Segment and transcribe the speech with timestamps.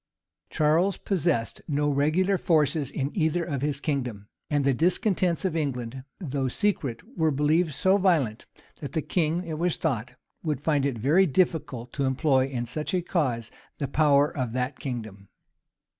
[0.49, 4.25] Charles possessed no regular forces in either of his kingdoms.
[4.49, 8.47] And the discontents in England, though secret, were believed so violent,
[8.79, 12.95] that the king, it was thought, would find it very difficult to employ in such
[12.95, 15.29] a cause the power of that kingdom.